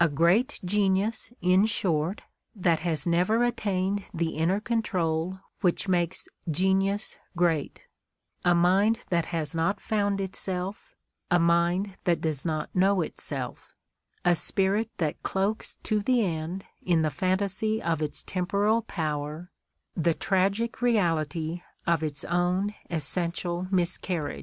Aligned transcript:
A 0.00 0.08
great 0.08 0.58
genius, 0.64 1.32
in 1.40 1.64
short, 1.64 2.22
that 2.52 2.80
has 2.80 3.06
never 3.06 3.44
attained 3.44 4.06
the 4.12 4.30
inner 4.30 4.58
control 4.60 5.38
which 5.60 5.86
makes 5.86 6.28
genius 6.50 7.16
great, 7.36 7.82
a 8.44 8.56
mind 8.56 9.04
that 9.10 9.26
has 9.26 9.54
not 9.54 9.80
found 9.80 10.20
itself, 10.20 10.96
a 11.30 11.38
mind 11.38 11.96
that 12.02 12.20
does 12.20 12.44
not 12.44 12.74
know 12.74 13.02
itself, 13.02 13.72
a 14.24 14.34
spirit 14.34 14.90
that 14.96 15.22
cloaks 15.22 15.76
to 15.84 16.00
the 16.00 16.24
end 16.24 16.64
in 16.82 17.02
the 17.02 17.08
fantasy 17.08 17.80
of 17.80 18.02
its 18.02 18.24
temporal 18.24 18.82
power 18.82 19.52
the 19.96 20.12
tragic 20.12 20.82
reality 20.82 21.62
of 21.86 22.02
its 22.02 22.24
own 22.24 22.74
essential 22.90 23.68
miscarriage 23.70 24.36